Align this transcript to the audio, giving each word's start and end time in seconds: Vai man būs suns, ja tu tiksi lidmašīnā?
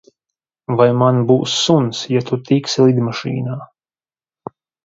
Vai 0.79 0.87
man 1.01 1.19
būs 1.33 1.57
suns, 1.67 2.01
ja 2.15 2.23
tu 2.31 2.41
tiksi 2.49 2.89
lidmašīnā? 2.89 3.59